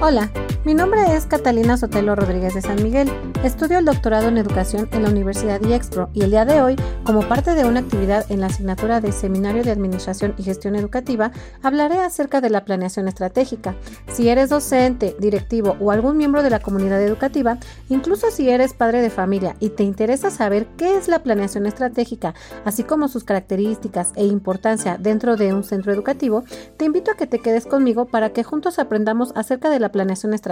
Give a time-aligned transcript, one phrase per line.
[0.00, 0.30] Hola,
[0.62, 3.10] mi nombre es Catalina Sotelo Rodríguez de San Miguel.
[3.42, 7.22] Estudio el doctorado en educación en la Universidad IEXPRO y el día de hoy, como
[7.22, 12.00] parte de una actividad en la asignatura de Seminario de Administración y Gestión Educativa, hablaré
[12.00, 13.74] acerca de la planeación estratégica.
[14.12, 17.56] Si eres docente, directivo o algún miembro de la comunidad educativa,
[17.88, 22.34] incluso si eres padre de familia y te interesa saber qué es la planeación estratégica,
[22.66, 26.44] así como sus características e importancia dentro de un centro educativo,
[26.76, 30.34] te invito a que te quedes conmigo para que juntos aprendamos acerca de la planeación
[30.34, 30.49] estratégica.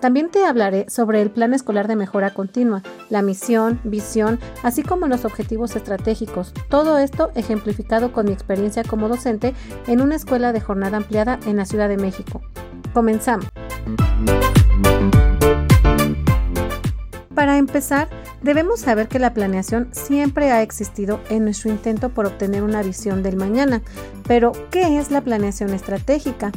[0.00, 5.06] También te hablaré sobre el Plan Escolar de Mejora Continua, la misión, visión, así como
[5.06, 6.52] los objetivos estratégicos.
[6.68, 9.54] Todo esto ejemplificado con mi experiencia como docente
[9.86, 12.42] en una escuela de jornada ampliada en la Ciudad de México.
[12.92, 13.46] Comenzamos.
[17.34, 18.08] Para empezar,
[18.42, 23.22] debemos saber que la planeación siempre ha existido en nuestro intento por obtener una visión
[23.22, 23.82] del mañana.
[24.28, 26.52] Pero, ¿qué es la planeación estratégica?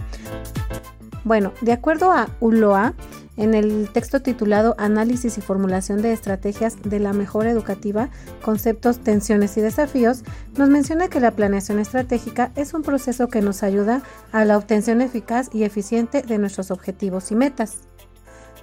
[1.27, 2.93] Bueno, de acuerdo a ULOA,
[3.35, 8.07] en el texto titulado Análisis y formulación de estrategias de la mejora educativa,
[8.41, 10.23] conceptos, tensiones y desafíos,
[10.55, 15.01] nos menciona que la planeación estratégica es un proceso que nos ayuda a la obtención
[15.01, 17.79] eficaz y eficiente de nuestros objetivos y metas.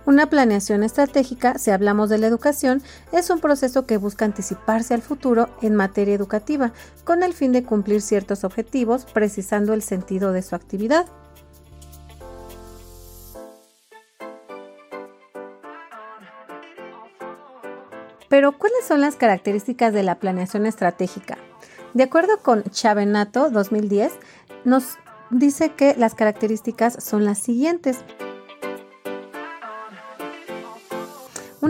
[0.06, 5.02] Una planeación estratégica, si hablamos de la educación, es un proceso que busca anticiparse al
[5.02, 6.72] futuro en materia educativa,
[7.04, 11.04] con el fin de cumplir ciertos objetivos, precisando el sentido de su actividad.
[18.28, 21.38] Pero, ¿cuáles son las características de la planeación estratégica?
[21.92, 24.12] De acuerdo con Chavenato 2010,
[24.64, 24.98] nos
[25.30, 28.04] dice que las características son las siguientes.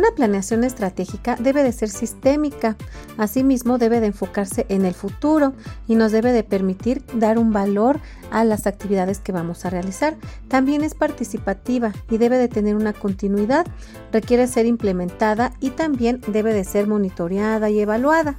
[0.04, 2.76] Una planeación estratégica debe de ser sistémica,
[3.16, 5.54] asimismo debe de enfocarse en el futuro
[5.88, 8.00] y nos debe de permitir dar un valor
[8.30, 10.14] a las actividades que vamos a realizar.
[10.48, 13.66] También es participativa y debe de tener una continuidad,
[14.12, 18.36] requiere ser implementada y también debe de ser monitoreada y evaluada.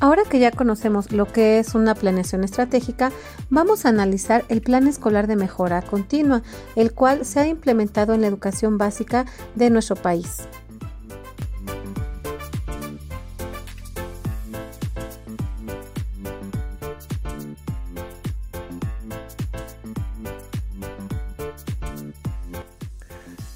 [0.00, 3.10] Ahora que ya conocemos lo que es una planeación estratégica,
[3.50, 6.42] vamos a analizar el Plan Escolar de Mejora Continua,
[6.76, 9.26] el cual se ha implementado en la educación básica
[9.56, 10.46] de nuestro país.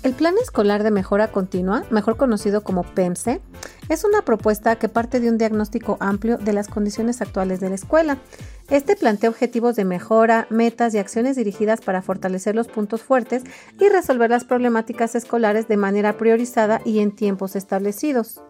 [0.02, 3.40] El Plan Escolar de Mejora Continua, mejor conocido como PEMSE,
[3.88, 7.76] es una propuesta que parte de un diagnóstico amplio de las condiciones actuales de la
[7.76, 8.18] escuela.
[8.68, 13.44] Este plantea objetivos de mejora, metas y acciones dirigidas para fortalecer los puntos fuertes
[13.78, 18.42] y resolver las problemáticas escolares de manera priorizada y en tiempos establecidos.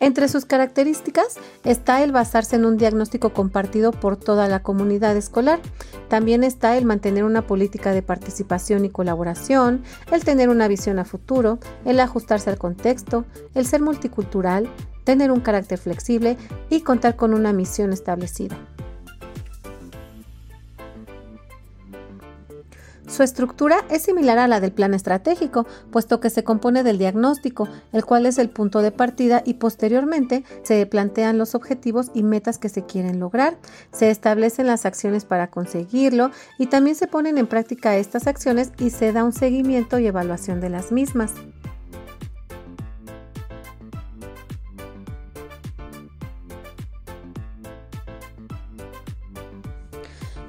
[0.00, 5.60] Entre sus características está el basarse en un diagnóstico compartido por toda la comunidad escolar.
[6.08, 11.04] También está el mantener una política de participación y colaboración, el tener una visión a
[11.04, 14.70] futuro, el ajustarse al contexto, el ser multicultural,
[15.04, 16.38] tener un carácter flexible
[16.70, 18.56] y contar con una misión establecida.
[23.20, 27.68] Su estructura es similar a la del plan estratégico, puesto que se compone del diagnóstico,
[27.92, 32.56] el cual es el punto de partida y posteriormente se plantean los objetivos y metas
[32.56, 33.58] que se quieren lograr,
[33.92, 38.88] se establecen las acciones para conseguirlo y también se ponen en práctica estas acciones y
[38.88, 41.34] se da un seguimiento y evaluación de las mismas.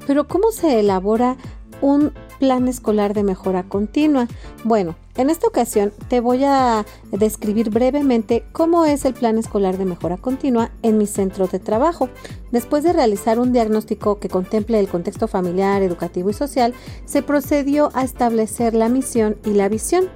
[0.07, 1.35] Pero ¿cómo se elabora
[1.81, 4.27] un plan escolar de mejora continua.
[4.63, 9.85] Bueno, en esta ocasión te voy a describir brevemente cómo es el plan escolar de
[9.85, 12.09] mejora continua en mi centro de trabajo.
[12.51, 16.73] Después de realizar un diagnóstico que contemple el contexto familiar, educativo y social,
[17.05, 20.09] se procedió a establecer la misión y la visión.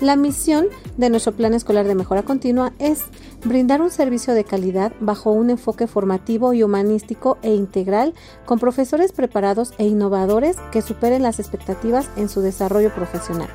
[0.00, 0.66] La misión
[0.96, 3.04] de nuestro plan escolar de mejora continua es
[3.44, 9.12] brindar un servicio de calidad bajo un enfoque formativo y humanístico e integral con profesores
[9.12, 13.48] preparados e innovadores que superen las expectativas en su desarrollo profesional.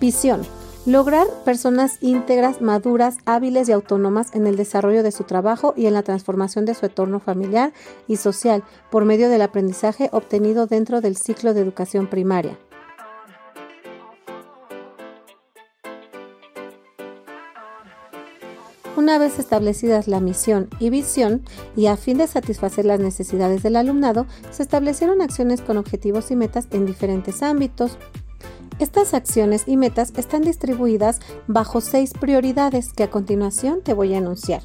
[0.00, 0.40] Visión.
[0.86, 5.92] Lograr personas íntegras, maduras, hábiles y autónomas en el desarrollo de su trabajo y en
[5.92, 7.74] la transformación de su entorno familiar
[8.08, 12.58] y social por medio del aprendizaje obtenido dentro del ciclo de educación primaria.
[18.96, 21.42] Una vez establecidas la misión y visión,
[21.76, 26.36] y a fin de satisfacer las necesidades del alumnado, se establecieron acciones con objetivos y
[26.36, 27.96] metas en diferentes ámbitos,
[28.80, 34.18] Estas acciones y metas están distribuidas bajo seis prioridades que a continuación te voy a
[34.18, 34.62] enunciar.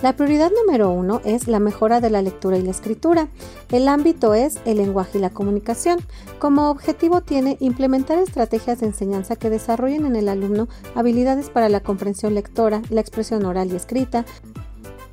[0.00, 3.28] La prioridad número uno es la mejora de la lectura y la escritura.
[3.70, 5.98] El ámbito es el lenguaje y la comunicación.
[6.38, 11.80] Como objetivo tiene implementar estrategias de enseñanza que desarrollen en el alumno habilidades para la
[11.80, 14.24] comprensión lectora, la expresión oral y escrita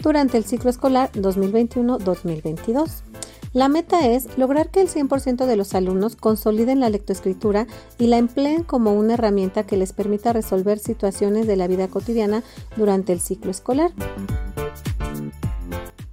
[0.02, 3.04] durante el ciclo escolar 2021-2022.
[3.54, 7.68] La meta es lograr que el 100% de los alumnos consoliden la lectoescritura
[7.98, 12.44] y la empleen como una herramienta que les permita resolver situaciones de la vida cotidiana
[12.78, 13.92] durante el ciclo escolar.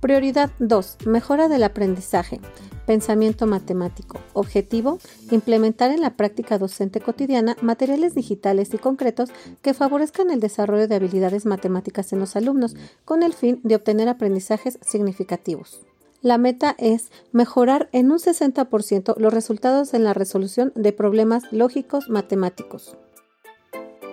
[0.00, 1.06] Prioridad 2.
[1.06, 2.40] Mejora del aprendizaje.
[2.87, 4.19] Pensamiento matemático.
[4.32, 4.99] Objetivo.
[5.31, 9.31] Implementar en la práctica docente cotidiana materiales digitales y concretos
[9.62, 12.75] que favorezcan el desarrollo de habilidades matemáticas en los alumnos,
[13.05, 15.88] con el fin de obtener aprendizajes significativos.
[16.20, 22.09] La meta es mejorar en un 60% los resultados en la resolución de problemas lógicos
[22.09, 22.97] matemáticos.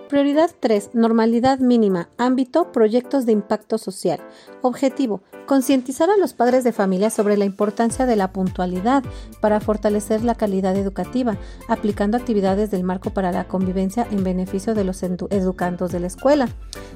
[0.08, 0.92] Prioridad 3.
[0.94, 2.10] Normalidad mínima.
[2.18, 2.72] Ámbito.
[2.72, 4.20] Proyectos de impacto social.
[4.62, 5.24] Objetivo.
[5.46, 9.04] Concientizar a los padres de familia sobre la importancia de la puntualidad
[9.42, 11.38] para fortalecer la calidad educativa,
[11.68, 16.50] aplicando actividades del marco para la convivencia en beneficio de los educandos de la escuela.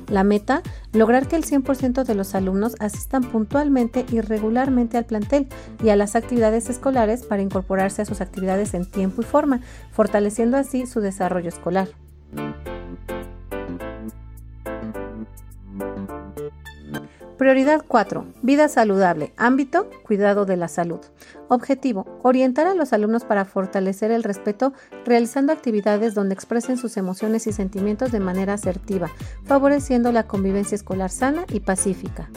[0.10, 0.64] La meta,
[0.94, 5.48] lograr que el 100% de los alumnos asistan puntualmente y regularmente al plantel
[5.84, 9.62] y a las actividades escolares para incorporarse a sus actividades en tiempo y forma,
[9.92, 11.90] fortaleciendo así su desarrollo escolar.
[17.40, 18.26] Prioridad 4.
[18.42, 19.32] Vida saludable.
[19.38, 21.00] Ámbito, cuidado de la salud.
[21.48, 24.74] Objetivo, orientar a los alumnos para fortalecer el respeto
[25.06, 29.10] realizando actividades donde expresen sus emociones y sentimientos de manera asertiva,
[29.46, 32.30] favoreciendo la convivencia escolar sana y pacífica.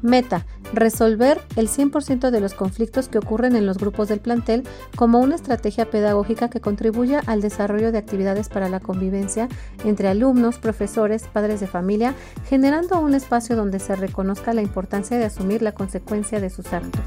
[0.00, 4.64] Meta, resolver el 100% de los conflictos que ocurren en los grupos del plantel
[4.96, 9.48] como una estrategia pedagógica que contribuya al desarrollo de actividades para la convivencia
[9.84, 12.14] entre alumnos, profesores, padres de familia,
[12.48, 17.02] generando un espacio donde se reconozca la importancia de asumir la consecuencia de sus actos.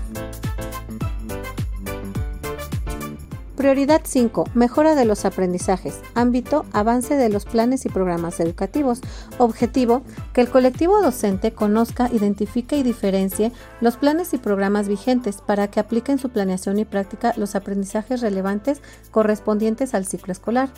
[3.61, 4.45] Prioridad 5.
[4.55, 5.99] Mejora de los aprendizajes.
[6.15, 6.65] Ámbito.
[6.73, 9.01] Avance de los planes y programas educativos.
[9.37, 10.01] Objetivo.
[10.33, 15.79] Que el colectivo docente conozca, identifique y diferencie los planes y programas vigentes para que
[15.79, 18.81] apliquen su planeación y práctica los aprendizajes relevantes
[19.11, 20.69] correspondientes al ciclo escolar.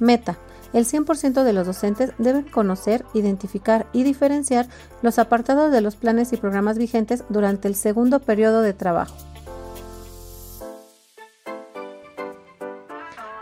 [0.00, 0.36] Meta.
[0.72, 4.66] El 100% de los docentes deben conocer, identificar y diferenciar
[5.02, 9.14] los apartados de los planes y programas vigentes durante el segundo periodo de trabajo.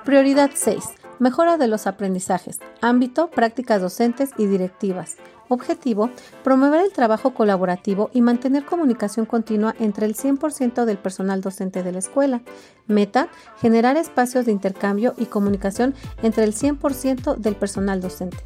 [0.05, 0.83] Prioridad 6.
[1.21, 2.59] Mejora de los aprendizajes.
[2.81, 5.17] Ámbito, prácticas docentes y directivas.
[5.49, 6.11] Objetivo,
[6.43, 11.93] promover el trabajo colaborativo y mantener comunicación continua entre el 100% del personal docente de
[11.93, 12.43] la escuela.
[12.89, 13.29] Meta,
[13.61, 18.39] generar espacios de intercambio y comunicación entre el 100% del personal docente.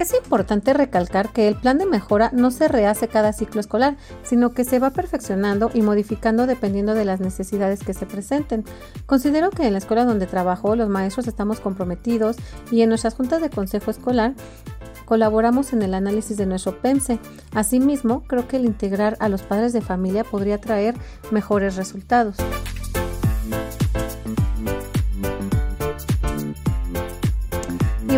[0.00, 4.54] Es importante recalcar que el plan de mejora no se rehace cada ciclo escolar, sino
[4.54, 8.64] que se va perfeccionando y modificando dependiendo de las necesidades que se presenten.
[9.04, 12.36] Considero que en la escuela donde trabajo los maestros estamos comprometidos
[12.70, 14.32] y en nuestras juntas de consejo escolar
[15.04, 17.18] colaboramos en el análisis de nuestro PEMSE.
[17.52, 20.94] Asimismo, creo que el integrar a los padres de familia podría traer
[21.30, 22.36] mejores resultados.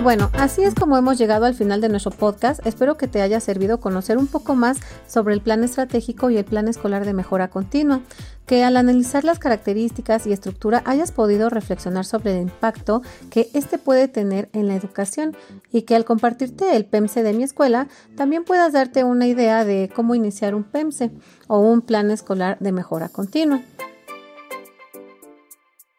[0.03, 2.65] Bueno, así es como hemos llegado al final de nuestro podcast.
[2.67, 6.45] Espero que te haya servido conocer un poco más sobre el plan estratégico y el
[6.45, 8.01] plan escolar de mejora continua,
[8.45, 13.79] que al analizar las características y estructura hayas podido reflexionar sobre el impacto que este
[13.79, 15.37] puede tener en la educación
[15.71, 19.89] y que al compartirte el PEMSE de mi escuela también puedas darte una idea de
[19.95, 21.13] cómo iniciar un PEMSE
[21.47, 23.63] o un plan escolar de mejora continua.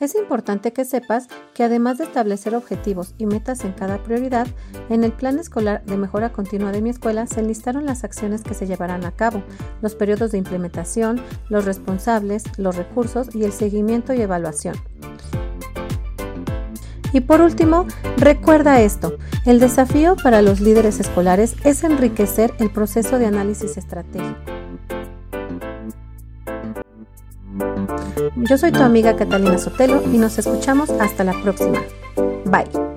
[0.03, 4.47] Es importante que sepas que además de establecer objetivos y metas en cada prioridad,
[4.89, 8.53] en el plan escolar de mejora continua de mi escuela se enlistaron las acciones que
[8.53, 9.43] se llevarán a cabo,
[9.81, 14.75] los periodos de implementación, los responsables, los recursos y el seguimiento y evaluación.
[17.13, 23.19] Y por último, recuerda esto, el desafío para los líderes escolares es enriquecer el proceso
[23.19, 24.52] de análisis estratégico.
[28.35, 31.81] Yo soy tu amiga Catalina Sotelo y nos escuchamos hasta la próxima.
[32.45, 32.92] Bye.